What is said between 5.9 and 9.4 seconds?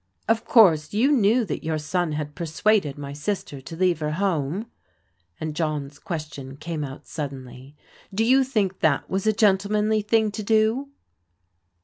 question came out suddenly." Do you think that was a